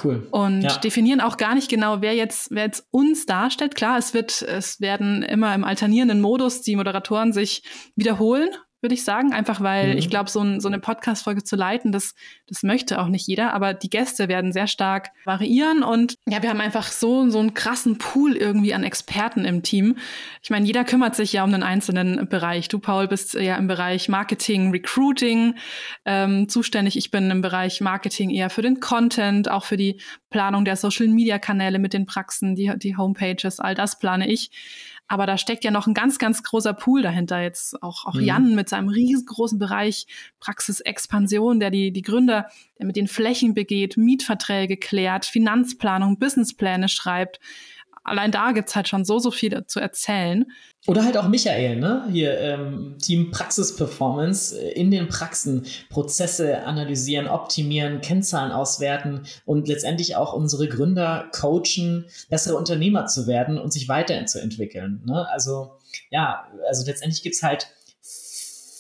Cool. 0.03 0.27
Und 0.31 0.63
ja. 0.63 0.77
definieren 0.79 1.21
auch 1.21 1.37
gar 1.37 1.55
nicht 1.55 1.69
genau, 1.69 2.01
wer 2.01 2.15
jetzt, 2.15 2.51
wer 2.51 2.65
jetzt 2.65 2.87
uns 2.91 3.27
darstellt. 3.27 3.75
Klar, 3.75 3.99
es 3.99 4.15
wird, 4.15 4.43
es 4.43 4.81
werden 4.81 5.23
immer 5.23 5.55
im 5.55 5.65
alternierenden 5.65 6.21
Modus 6.21 6.63
die 6.63 6.77
Moderatoren 6.77 7.33
sich 7.33 7.63
wiederholen 7.97 8.51
würde 8.81 8.95
ich 8.95 9.05
sagen. 9.05 9.33
Einfach 9.33 9.61
weil 9.61 9.93
mhm. 9.93 9.99
ich 9.99 10.11
glaube, 10.11 10.31
so, 10.31 10.41
ein, 10.41 10.61
so 10.61 10.69
eine 10.69 10.79
Podcast-Folge 10.79 11.45
zu 11.45 11.57
leiten, 11.57 11.93
das, 11.93 12.15
das 12.47 12.63
möchte 12.63 13.01
auch 13.01 13.09
nicht 13.09 13.27
jeder. 13.27 13.53
Aber 13.53 13.75
die 13.75 13.91
Gäste 13.91 14.29
werden 14.29 14.53
sehr 14.53 14.67
stark 14.67 15.11
variieren. 15.25 15.83
Und 15.83 16.17
ja, 16.27 16.43
wir 16.43 16.51
haben 16.51 16.61
einfach 16.61 16.89
so, 16.91 17.29
so 17.31 17.39
einen 17.39 17.55
krassen 17.55 17.99
Pool 17.99 18.37
irgendwie 18.37 18.75
an 18.75 18.85
Experten 18.85 19.45
im 19.45 19.63
Team. 19.63 19.97
Ich 20.43 20.51
meine, 20.51 20.67
jeder 20.67 20.85
kümmert 20.85 21.17
sich 21.17 21.33
ja 21.33 21.45
um 21.45 21.53
einen 21.53 21.63
einzelnen 21.63 22.29
Bereich. 22.29 22.69
Du, 22.69 22.79
Paul, 22.79 23.09
bist 23.09 23.35
ja 23.35 23.57
im 23.57 23.67
Bereich 23.67 24.09
Marketing, 24.09 24.71
Recruiting 24.71 25.55
ähm, 26.05 26.49
zuständig. 26.49 26.97
Ich 26.97 27.11
bin 27.11 27.31
im 27.31 27.41
Bereich 27.41 27.81
Marketing 27.81 28.31
eher 28.31 28.51
für 28.51 28.63
den 28.63 28.81
Content, 28.81 29.51
auch 29.51 29.65
für 29.65 29.77
die 29.77 30.01
Planung 30.31 30.65
der 30.65 30.77
Social-Media-Kanäle 30.77 31.79
mit 31.79 31.93
den 31.93 32.07
Praxen, 32.07 32.55
die, 32.55 32.73
die 32.77 32.97
Homepages, 32.97 33.61
all 33.61 33.75
das 33.75 33.99
plane 33.99 34.29
ich. 34.29 34.51
Aber 35.09 35.27
da 35.27 35.39
steckt 35.39 35.65
ja 35.65 35.71
noch 35.71 35.87
ein 35.87 35.95
ganz, 35.95 36.19
ganz 36.19 36.43
großer 36.43 36.75
Pool 36.75 37.03
dahinter. 37.03 37.41
Jetzt 37.41 37.83
auch, 37.83 38.05
auch 38.05 38.15
mhm. 38.15 38.25
Jan 38.25 38.55
mit 38.55 38.69
seinem 38.69 38.89
riesengroßen 38.91 39.59
Bereich 39.59 40.07
Praxisexpansion, 40.39 41.61
der 41.61 41.71
die, 41.71 41.93
die 41.93 42.03
Gründer, 42.03 42.47
der 42.79 42.87
mit 42.87 42.97
den 42.97 43.09
Flächen 43.09 43.55
begeht, 43.55 43.97
Mietverträge 43.97 44.77
klärt, 44.77 45.25
Finanzplanung, 45.25 46.19
Businesspläne 46.19 46.89
schreibt 46.89 47.41
allein 48.09 48.31
da 48.31 48.53
gibt's 48.53 48.75
halt 48.75 48.89
schon 48.89 49.05
so, 49.05 49.19
so 49.19 49.31
viel 49.31 49.65
zu 49.67 49.81
erzählen. 49.81 50.47
Oder 50.87 51.05
halt 51.05 51.17
auch 51.17 51.29
Michael, 51.29 51.77
ne? 51.77 52.09
Hier 52.11 52.39
ähm, 52.39 52.97
Team 53.01 53.31
Praxis 53.31 53.77
Performance 53.77 54.59
äh, 54.59 54.73
in 54.73 54.91
den 54.91 55.09
Praxen 55.09 55.67
Prozesse 55.91 56.65
analysieren, 56.65 57.27
optimieren, 57.27 58.01
Kennzahlen 58.01 58.53
auswerten 58.53 59.23
und 59.45 59.69
letztendlich 59.69 60.17
auch 60.17 60.33
unsere 60.33 60.69
Gründer 60.69 61.31
coachen, 61.33 62.07
bessere 62.31 62.57
Unternehmer 62.57 63.07
zu 63.07 63.27
werden 63.27 63.59
und 63.59 63.73
sich 63.73 63.89
weiterzuentwickeln. 63.89 65.03
Ne? 65.05 65.27
Also 65.31 65.79
ja, 66.11 66.47
also 66.69 66.87
letztendlich 66.87 67.23
gibt's 67.23 67.43
halt 67.43 67.69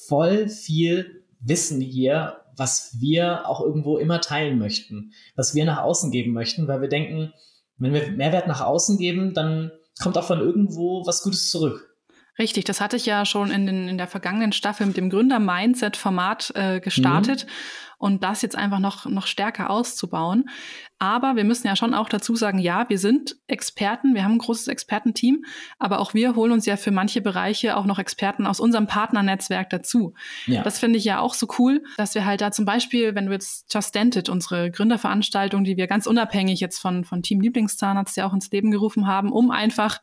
voll 0.08 0.48
viel 0.48 1.24
Wissen 1.40 1.80
hier, 1.80 2.40
was 2.56 2.96
wir 2.98 3.48
auch 3.48 3.60
irgendwo 3.60 3.98
immer 3.98 4.20
teilen 4.20 4.58
möchten, 4.58 5.12
was 5.36 5.54
wir 5.54 5.64
nach 5.64 5.82
außen 5.82 6.10
geben 6.10 6.32
möchten, 6.32 6.66
weil 6.66 6.80
wir 6.80 6.88
denken, 6.88 7.32
wenn 7.78 7.92
wir 7.92 8.10
Mehrwert 8.12 8.48
nach 8.48 8.60
außen 8.60 8.98
geben, 8.98 9.34
dann 9.34 9.70
kommt 10.02 10.18
auch 10.18 10.24
von 10.24 10.40
irgendwo 10.40 11.06
was 11.06 11.22
Gutes 11.22 11.50
zurück. 11.50 11.84
Richtig, 12.38 12.64
das 12.64 12.80
hatte 12.80 12.96
ich 12.96 13.04
ja 13.04 13.24
schon 13.24 13.50
in, 13.50 13.66
den, 13.66 13.88
in 13.88 13.98
der 13.98 14.06
vergangenen 14.06 14.52
Staffel 14.52 14.86
mit 14.86 14.96
dem 14.96 15.10
Gründer-Mindset-Format 15.10 16.52
äh, 16.54 16.80
gestartet. 16.80 17.46
Mhm 17.46 17.50
und 17.98 18.22
das 18.22 18.42
jetzt 18.42 18.56
einfach 18.56 18.78
noch, 18.78 19.06
noch 19.06 19.26
stärker 19.26 19.70
auszubauen. 19.70 20.48
Aber 21.00 21.36
wir 21.36 21.44
müssen 21.44 21.66
ja 21.66 21.76
schon 21.76 21.94
auch 21.94 22.08
dazu 22.08 22.34
sagen, 22.34 22.58
ja, 22.58 22.88
wir 22.88 22.98
sind 22.98 23.36
Experten, 23.46 24.14
wir 24.14 24.24
haben 24.24 24.32
ein 24.32 24.38
großes 24.38 24.66
Expertenteam, 24.66 25.44
aber 25.78 26.00
auch 26.00 26.12
wir 26.12 26.34
holen 26.34 26.50
uns 26.50 26.66
ja 26.66 26.76
für 26.76 26.90
manche 26.90 27.20
Bereiche 27.20 27.76
auch 27.76 27.84
noch 27.84 28.00
Experten 28.00 28.46
aus 28.46 28.58
unserem 28.58 28.88
Partnernetzwerk 28.88 29.70
dazu. 29.70 30.14
Ja. 30.46 30.62
Das 30.62 30.78
finde 30.80 30.98
ich 30.98 31.04
ja 31.04 31.20
auch 31.20 31.34
so 31.34 31.46
cool, 31.58 31.84
dass 31.96 32.14
wir 32.14 32.24
halt 32.24 32.40
da 32.40 32.50
zum 32.50 32.64
Beispiel, 32.64 33.14
wenn 33.14 33.26
wir 33.26 33.34
jetzt 33.34 33.72
Just 33.72 33.94
Dented, 33.94 34.28
unsere 34.28 34.70
Gründerveranstaltung, 34.70 35.62
die 35.62 35.76
wir 35.76 35.86
ganz 35.86 36.06
unabhängig 36.06 36.58
jetzt 36.58 36.78
von, 36.78 37.04
von 37.04 37.22
Team 37.22 37.40
Lieblingszahnarzt 37.40 38.16
ja 38.16 38.26
auch 38.26 38.34
ins 38.34 38.50
Leben 38.50 38.70
gerufen 38.72 39.06
haben, 39.06 39.30
um 39.30 39.52
einfach 39.52 40.00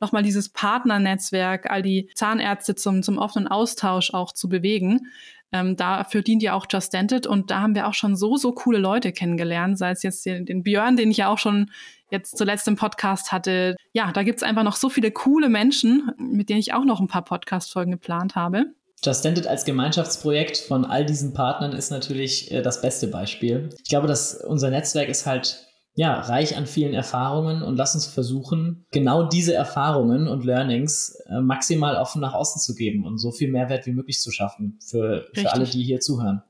nochmal 0.00 0.22
dieses 0.22 0.48
Partnernetzwerk, 0.48 1.70
all 1.70 1.82
die 1.82 2.08
Zahnärzte 2.14 2.74
zum, 2.74 3.02
zum 3.02 3.18
offenen 3.18 3.48
Austausch 3.48 4.14
auch 4.14 4.32
zu 4.32 4.48
bewegen. 4.48 5.08
Ähm, 5.52 5.76
dafür 5.76 6.22
dient 6.22 6.42
ja 6.42 6.54
auch 6.54 6.66
Just 6.70 6.92
Dented 6.92 7.26
und 7.26 7.50
da 7.50 7.60
haben 7.60 7.74
wir 7.74 7.88
auch 7.88 7.94
schon 7.94 8.16
so, 8.16 8.36
so 8.36 8.52
coole 8.52 8.78
Leute 8.78 9.12
kennengelernt, 9.12 9.78
sei 9.78 9.90
es 9.90 10.02
jetzt 10.02 10.26
den, 10.26 10.44
den 10.44 10.62
Björn, 10.62 10.96
den 10.96 11.10
ich 11.10 11.18
ja 11.18 11.28
auch 11.28 11.38
schon 11.38 11.70
jetzt 12.10 12.36
zuletzt 12.36 12.68
im 12.68 12.76
Podcast 12.76 13.32
hatte. 13.32 13.76
Ja, 13.92 14.12
da 14.12 14.22
gibt's 14.22 14.42
einfach 14.42 14.62
noch 14.62 14.76
so 14.76 14.88
viele 14.88 15.10
coole 15.10 15.48
Menschen, 15.48 16.12
mit 16.18 16.48
denen 16.48 16.60
ich 16.60 16.74
auch 16.74 16.84
noch 16.84 17.00
ein 17.00 17.08
paar 17.08 17.24
Podcast-Folgen 17.24 17.92
geplant 17.92 18.34
habe. 18.34 18.66
Just 19.02 19.24
Dented 19.24 19.46
als 19.46 19.64
Gemeinschaftsprojekt 19.64 20.56
von 20.58 20.84
all 20.84 21.06
diesen 21.06 21.32
Partnern 21.32 21.72
ist 21.72 21.90
natürlich 21.90 22.50
äh, 22.50 22.62
das 22.62 22.80
beste 22.80 23.06
Beispiel. 23.06 23.68
Ich 23.82 23.88
glaube, 23.88 24.08
dass 24.08 24.34
unser 24.34 24.70
Netzwerk 24.70 25.08
ist 25.08 25.24
halt 25.24 25.67
ja, 25.98 26.20
reich 26.20 26.56
an 26.56 26.68
vielen 26.68 26.94
Erfahrungen 26.94 27.60
und 27.60 27.74
lass 27.74 27.96
uns 27.96 28.06
versuchen, 28.06 28.86
genau 28.92 29.24
diese 29.24 29.52
Erfahrungen 29.52 30.28
und 30.28 30.44
Learnings 30.44 31.20
äh, 31.28 31.40
maximal 31.40 31.96
offen 31.96 32.20
nach 32.20 32.34
außen 32.34 32.62
zu 32.62 32.76
geben 32.76 33.04
und 33.04 33.18
so 33.18 33.32
viel 33.32 33.50
Mehrwert 33.50 33.84
wie 33.84 33.92
möglich 33.92 34.20
zu 34.20 34.30
schaffen 34.30 34.78
für, 34.80 35.26
für 35.34 35.52
alle, 35.52 35.64
die 35.64 35.82
hier 35.82 35.98
zuhören. 35.98 36.44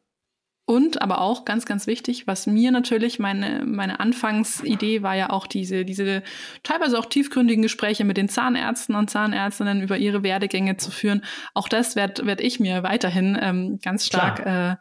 Und 0.66 1.00
aber 1.00 1.22
auch 1.22 1.46
ganz, 1.46 1.64
ganz 1.64 1.86
wichtig, 1.86 2.26
was 2.26 2.46
mir 2.46 2.70
natürlich 2.70 3.18
meine, 3.18 3.64
meine 3.64 4.00
Anfangsidee 4.00 5.02
war 5.02 5.14
ja 5.14 5.30
auch 5.30 5.46
diese, 5.46 5.86
diese 5.86 6.22
teilweise 6.62 6.98
auch 6.98 7.06
tiefgründigen 7.06 7.62
Gespräche 7.62 8.04
mit 8.04 8.18
den 8.18 8.28
Zahnärzten 8.28 8.96
und 8.96 9.08
Zahnärztinnen 9.08 9.80
über 9.80 9.96
ihre 9.96 10.22
Werdegänge 10.22 10.76
zu 10.76 10.90
führen. 10.90 11.24
Auch 11.54 11.70
das 11.70 11.96
werde 11.96 12.26
werd 12.26 12.42
ich 12.42 12.60
mir 12.60 12.82
weiterhin 12.82 13.38
ähm, 13.40 13.78
ganz 13.82 14.04
stark 14.04 14.44
äh, 14.44 14.76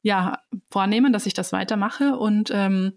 ja, 0.00 0.38
vornehmen, 0.70 1.12
dass 1.12 1.26
ich 1.26 1.34
das 1.34 1.52
weitermache. 1.52 2.16
Und 2.16 2.50
ähm, 2.50 2.94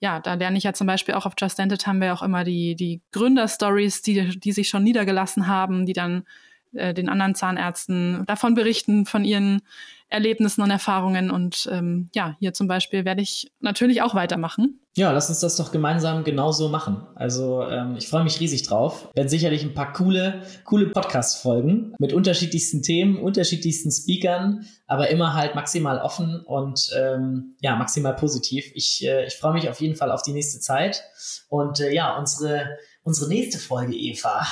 ja, 0.00 0.20
da 0.20 0.34
lerne 0.34 0.58
ich 0.58 0.64
ja 0.64 0.72
zum 0.72 0.86
Beispiel 0.86 1.14
auch 1.14 1.26
auf 1.26 1.34
Just 1.38 1.58
Dented 1.58 1.86
haben 1.86 2.00
wir 2.00 2.12
auch 2.12 2.22
immer 2.22 2.44
die, 2.44 2.76
die 2.76 3.00
Gründerstories, 3.12 4.02
die, 4.02 4.38
die 4.38 4.52
sich 4.52 4.68
schon 4.68 4.84
niedergelassen 4.84 5.48
haben, 5.48 5.86
die 5.86 5.92
dann 5.92 6.24
äh, 6.72 6.94
den 6.94 7.08
anderen 7.08 7.34
Zahnärzten 7.34 8.24
davon 8.26 8.54
berichten, 8.54 9.06
von 9.06 9.24
ihren 9.24 9.62
Erlebnissen 10.10 10.62
und 10.62 10.70
Erfahrungen. 10.70 11.30
Und 11.30 11.68
ähm, 11.70 12.10
ja, 12.14 12.36
hier 12.40 12.54
zum 12.54 12.66
Beispiel 12.66 13.04
werde 13.04 13.22
ich 13.22 13.52
natürlich 13.60 14.02
auch 14.02 14.14
weitermachen. 14.14 14.80
Ja, 14.96 15.12
lass 15.12 15.28
uns 15.28 15.40
das 15.40 15.56
doch 15.56 15.70
gemeinsam 15.70 16.24
genauso 16.24 16.68
machen. 16.70 17.06
Also 17.14 17.62
ähm, 17.62 17.94
ich 17.96 18.08
freue 18.08 18.24
mich 18.24 18.40
riesig 18.40 18.64
drauf. 18.64 19.08
Werden 19.14 19.28
sicherlich 19.28 19.62
ein 19.62 19.74
paar 19.74 19.92
coole, 19.92 20.42
coole 20.64 20.88
Podcast-Folgen 20.88 21.94
mit 21.98 22.12
unterschiedlichsten 22.12 22.82
Themen, 22.82 23.16
unterschiedlichsten 23.16 23.92
Speakern, 23.92 24.66
aber 24.86 25.08
immer 25.10 25.34
halt 25.34 25.54
maximal 25.54 25.98
offen 26.00 26.40
und 26.40 26.90
ähm, 26.98 27.54
ja, 27.60 27.76
maximal 27.76 28.16
positiv. 28.16 28.64
Ich, 28.74 29.06
äh, 29.06 29.26
ich 29.26 29.36
freue 29.36 29.52
mich 29.52 29.68
auf 29.68 29.80
jeden 29.80 29.94
Fall 29.94 30.10
auf 30.10 30.22
die 30.22 30.32
nächste 30.32 30.58
Zeit. 30.58 31.04
Und 31.48 31.80
äh, 31.80 31.94
ja, 31.94 32.18
unsere, 32.18 32.78
unsere 33.02 33.28
nächste 33.28 33.58
Folge, 33.58 33.94
Eva. 33.94 34.46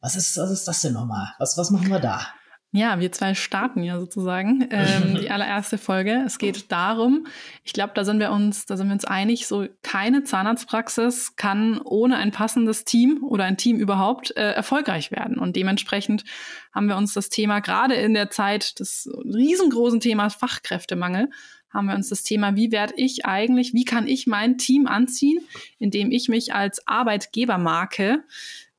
Was 0.00 0.16
ist, 0.16 0.38
was 0.38 0.50
ist 0.50 0.66
das 0.66 0.80
denn 0.80 0.94
nochmal? 0.94 1.34
Was, 1.38 1.58
was 1.58 1.70
machen 1.70 1.90
wir 1.90 2.00
da? 2.00 2.26
Ja, 2.72 3.00
wir 3.00 3.10
zwei 3.10 3.34
starten 3.34 3.82
ja 3.82 3.98
sozusagen 3.98 4.68
ähm, 4.70 5.16
die 5.20 5.30
allererste 5.30 5.76
Folge. 5.76 6.22
Es 6.24 6.38
geht 6.38 6.70
darum, 6.70 7.26
ich 7.64 7.72
glaube, 7.72 7.92
da 7.96 8.04
sind 8.04 8.20
wir 8.20 8.30
uns, 8.30 8.64
da 8.64 8.76
sind 8.76 8.86
wir 8.86 8.92
uns 8.92 9.04
einig, 9.04 9.48
so 9.48 9.66
keine 9.82 10.22
Zahnarztpraxis 10.22 11.34
kann 11.34 11.80
ohne 11.80 12.16
ein 12.16 12.30
passendes 12.30 12.84
Team 12.84 13.24
oder 13.24 13.44
ein 13.44 13.56
Team 13.56 13.78
überhaupt 13.78 14.36
äh, 14.36 14.52
erfolgreich 14.52 15.10
werden. 15.10 15.36
Und 15.36 15.56
dementsprechend 15.56 16.24
haben 16.72 16.86
wir 16.86 16.96
uns 16.96 17.12
das 17.12 17.28
Thema 17.28 17.58
gerade 17.58 17.94
in 17.94 18.14
der 18.14 18.30
Zeit 18.30 18.78
des 18.78 19.10
riesengroßen 19.24 19.98
Themas 19.98 20.34
Fachkräftemangel 20.36 21.28
haben 21.72 21.86
wir 21.86 21.94
uns 21.94 22.08
das 22.08 22.24
Thema, 22.24 22.56
wie 22.56 22.72
werde 22.72 22.94
ich 22.96 23.26
eigentlich, 23.26 23.72
wie 23.74 23.84
kann 23.84 24.08
ich 24.08 24.26
mein 24.26 24.58
Team 24.58 24.88
anziehen, 24.88 25.40
indem 25.78 26.10
ich 26.10 26.28
mich 26.28 26.52
als 26.52 26.84
Arbeitgebermarke 26.88 28.24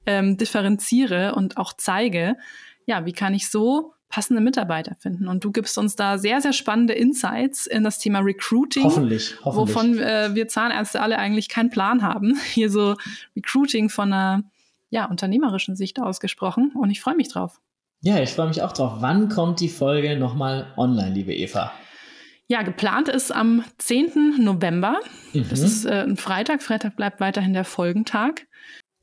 ähm, 0.05 0.35
differenziere 0.35 1.35
und 1.35 1.55
auch 1.55 1.71
zeige 1.71 2.35
ja, 2.91 3.05
wie 3.05 3.13
kann 3.13 3.33
ich 3.33 3.49
so 3.49 3.93
passende 4.09 4.41
Mitarbeiter 4.41 4.95
finden? 4.95 5.29
Und 5.29 5.45
du 5.45 5.51
gibst 5.51 5.77
uns 5.77 5.95
da 5.95 6.17
sehr, 6.17 6.41
sehr 6.41 6.51
spannende 6.51 6.91
Insights 6.91 7.65
in 7.65 7.85
das 7.85 7.99
Thema 7.99 8.19
Recruiting. 8.19 8.83
Hoffentlich, 8.83 9.33
hoffentlich. 9.45 9.75
Wovon 9.75 9.97
äh, 9.97 10.35
wir 10.35 10.49
Zahnärzte 10.49 11.01
alle 11.01 11.17
eigentlich 11.17 11.47
keinen 11.47 11.69
Plan 11.69 12.01
haben. 12.01 12.37
Hier 12.53 12.69
so 12.69 12.97
Recruiting 13.33 13.87
von 13.87 14.11
einer 14.11 14.43
ja, 14.89 15.05
unternehmerischen 15.05 15.77
Sicht 15.77 16.01
ausgesprochen. 16.01 16.73
Und 16.75 16.89
ich 16.89 16.99
freue 16.99 17.15
mich 17.15 17.29
drauf. 17.29 17.61
Ja, 18.01 18.21
ich 18.21 18.31
freue 18.31 18.49
mich 18.49 18.61
auch 18.61 18.73
drauf. 18.73 18.95
Wann 18.99 19.29
kommt 19.29 19.61
die 19.61 19.69
Folge 19.69 20.17
nochmal 20.17 20.73
online, 20.75 21.13
liebe 21.13 21.33
Eva? 21.33 21.71
Ja, 22.47 22.63
geplant 22.63 23.07
ist 23.07 23.31
am 23.31 23.63
10. 23.77 24.35
November. 24.39 24.99
Mhm. 25.31 25.45
Das 25.49 25.61
ist 25.61 25.85
äh, 25.85 26.03
ein 26.03 26.17
Freitag. 26.17 26.61
Freitag 26.61 26.97
bleibt 26.97 27.21
weiterhin 27.21 27.53
der 27.53 27.63
Folgentag. 27.63 28.47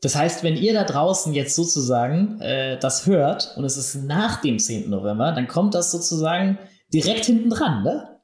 Das 0.00 0.14
heißt, 0.14 0.44
wenn 0.44 0.56
ihr 0.56 0.74
da 0.74 0.84
draußen 0.84 1.34
jetzt 1.34 1.56
sozusagen 1.56 2.40
äh, 2.40 2.78
das 2.78 3.06
hört 3.06 3.54
und 3.56 3.64
es 3.64 3.76
ist 3.76 3.96
nach 4.04 4.40
dem 4.40 4.58
10. 4.58 4.88
November, 4.90 5.32
dann 5.32 5.48
kommt 5.48 5.74
das 5.74 5.90
sozusagen 5.90 6.58
direkt 6.92 7.24
hinten 7.26 7.50
dran, 7.50 7.82
ne? 7.82 8.18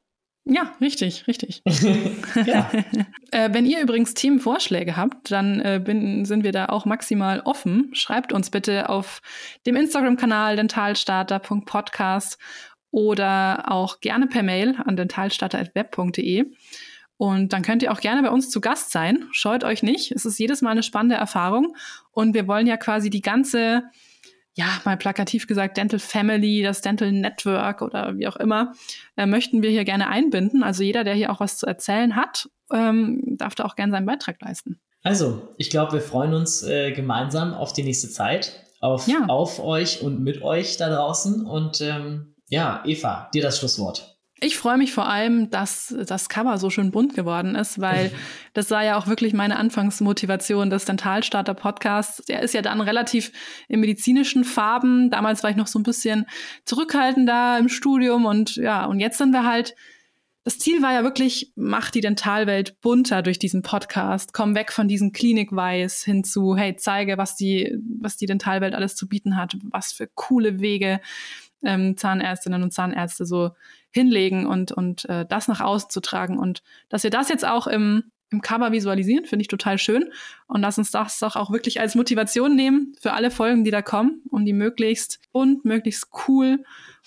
Ja, 0.46 0.74
richtig, 0.80 1.26
richtig. 1.26 1.62
ja. 2.46 2.70
äh, 3.30 3.48
wenn 3.52 3.64
ihr 3.64 3.80
übrigens 3.80 4.12
Themenvorschläge 4.12 4.96
habt, 4.96 5.30
dann 5.30 5.60
äh, 5.60 5.80
bin, 5.82 6.26
sind 6.26 6.44
wir 6.44 6.52
da 6.52 6.66
auch 6.66 6.84
maximal 6.84 7.40
offen. 7.40 7.90
Schreibt 7.94 8.32
uns 8.32 8.50
bitte 8.50 8.90
auf 8.90 9.22
dem 9.66 9.74
Instagram-Kanal 9.74 10.56
dentalstarter.podcast 10.56 12.38
oder 12.90 13.72
auch 13.72 14.00
gerne 14.00 14.26
per 14.26 14.42
Mail 14.42 14.76
an 14.84 14.96
dentalstarter.web.de. 14.96 16.44
Und 17.16 17.52
dann 17.52 17.62
könnt 17.62 17.82
ihr 17.82 17.92
auch 17.92 18.00
gerne 18.00 18.22
bei 18.22 18.30
uns 18.30 18.50
zu 18.50 18.60
Gast 18.60 18.90
sein. 18.90 19.28
Scheut 19.32 19.64
euch 19.64 19.82
nicht. 19.82 20.10
Es 20.12 20.24
ist 20.24 20.38
jedes 20.38 20.62
Mal 20.62 20.70
eine 20.70 20.82
spannende 20.82 21.16
Erfahrung. 21.16 21.76
Und 22.10 22.34
wir 22.34 22.48
wollen 22.48 22.66
ja 22.66 22.76
quasi 22.76 23.08
die 23.08 23.22
ganze, 23.22 23.84
ja, 24.54 24.66
mal 24.84 24.96
plakativ 24.96 25.46
gesagt, 25.46 25.76
Dental 25.76 26.00
Family, 26.00 26.62
das 26.62 26.80
Dental 26.80 27.12
Network 27.12 27.82
oder 27.82 28.16
wie 28.16 28.26
auch 28.26 28.36
immer, 28.36 28.72
äh, 29.16 29.26
möchten 29.26 29.62
wir 29.62 29.70
hier 29.70 29.84
gerne 29.84 30.08
einbinden. 30.08 30.62
Also 30.62 30.82
jeder, 30.82 31.04
der 31.04 31.14
hier 31.14 31.30
auch 31.30 31.40
was 31.40 31.56
zu 31.56 31.66
erzählen 31.66 32.16
hat, 32.16 32.48
ähm, 32.72 33.22
darf 33.38 33.54
da 33.54 33.64
auch 33.64 33.76
gerne 33.76 33.92
seinen 33.92 34.06
Beitrag 34.06 34.40
leisten. 34.40 34.80
Also, 35.04 35.54
ich 35.58 35.68
glaube, 35.68 35.92
wir 35.92 36.00
freuen 36.00 36.32
uns 36.32 36.62
äh, 36.62 36.92
gemeinsam 36.92 37.52
auf 37.52 37.74
die 37.74 37.82
nächste 37.82 38.08
Zeit, 38.08 38.64
auf, 38.80 39.06
ja. 39.06 39.26
auf 39.28 39.60
euch 39.62 40.00
und 40.00 40.22
mit 40.22 40.42
euch 40.42 40.78
da 40.78 40.88
draußen. 40.88 41.46
Und 41.46 41.82
ähm, 41.82 42.34
ja, 42.48 42.82
Eva, 42.86 43.28
dir 43.34 43.42
das 43.42 43.58
Schlusswort. 43.58 44.13
Ich 44.40 44.58
freue 44.58 44.76
mich 44.76 44.92
vor 44.92 45.08
allem, 45.08 45.48
dass 45.50 45.94
das 46.06 46.28
Cover 46.28 46.58
so 46.58 46.68
schön 46.68 46.90
bunt 46.90 47.14
geworden 47.14 47.54
ist, 47.54 47.80
weil 47.80 48.10
das 48.52 48.70
war 48.70 48.84
ja 48.84 48.98
auch 48.98 49.06
wirklich 49.06 49.32
meine 49.32 49.56
Anfangsmotivation 49.56 50.70
des 50.70 50.84
Dentalstarter 50.84 51.54
Podcasts. 51.54 52.22
Der 52.26 52.42
ist 52.42 52.52
ja 52.52 52.60
dann 52.60 52.80
relativ 52.80 53.32
in 53.68 53.80
medizinischen 53.80 54.44
Farben. 54.44 55.10
Damals 55.10 55.42
war 55.42 55.50
ich 55.50 55.56
noch 55.56 55.68
so 55.68 55.78
ein 55.78 55.84
bisschen 55.84 56.26
zurückhaltender 56.64 57.58
im 57.58 57.68
Studium 57.68 58.26
und 58.26 58.56
ja, 58.56 58.84
und 58.86 59.00
jetzt 59.00 59.18
sind 59.18 59.32
wir 59.32 59.44
halt 59.44 59.74
das 60.44 60.58
Ziel 60.58 60.82
war 60.82 60.92
ja 60.92 61.02
wirklich, 61.02 61.52
mach 61.56 61.90
die 61.90 62.02
Dentalwelt 62.02 62.78
bunter 62.82 63.22
durch 63.22 63.38
diesen 63.38 63.62
Podcast. 63.62 64.34
Komm 64.34 64.54
weg 64.54 64.72
von 64.72 64.88
diesem 64.88 65.10
Klinikweiß 65.10 66.04
hin 66.04 66.22
zu, 66.22 66.54
hey, 66.54 66.76
zeige, 66.76 67.16
was 67.16 67.34
die, 67.34 67.74
was 67.98 68.18
die 68.18 68.26
Dentalwelt 68.26 68.74
alles 68.74 68.94
zu 68.94 69.08
bieten 69.08 69.36
hat, 69.38 69.56
was 69.70 69.92
für 69.92 70.06
coole 70.06 70.60
Wege 70.60 71.00
ähm, 71.64 71.96
Zahnärztinnen 71.96 72.62
und 72.62 72.74
Zahnärzte 72.74 73.24
so 73.24 73.52
hinlegen 73.94 74.46
und, 74.46 74.72
und 74.72 75.08
äh, 75.08 75.24
das 75.24 75.48
nach 75.48 75.60
außen 75.60 75.88
zu 75.88 76.00
tragen. 76.00 76.38
Und 76.38 76.62
dass 76.88 77.04
wir 77.04 77.10
das 77.10 77.28
jetzt 77.28 77.46
auch 77.46 77.66
im, 77.66 78.04
im 78.30 78.40
Cover 78.40 78.72
visualisieren, 78.72 79.24
finde 79.24 79.42
ich 79.42 79.48
total 79.48 79.78
schön. 79.78 80.10
Und 80.46 80.60
lass 80.60 80.76
uns 80.76 80.90
das 80.90 81.20
doch 81.20 81.36
auch 81.36 81.52
wirklich 81.52 81.80
als 81.80 81.94
Motivation 81.94 82.56
nehmen 82.56 82.94
für 83.00 83.12
alle 83.12 83.30
Folgen, 83.30 83.64
die 83.64 83.70
da 83.70 83.82
kommen, 83.82 84.22
um 84.30 84.44
die 84.44 84.52
möglichst 84.52 85.20
bunt, 85.32 85.64
möglichst 85.64 86.08
cool 86.26 86.64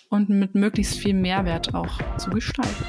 und 0.09 0.29
mit 0.29 0.55
möglichst 0.55 0.97
viel 0.97 1.13
Mehrwert 1.13 1.75
auch 1.75 1.99
zu 2.17 2.29
gestalten. 2.29 2.85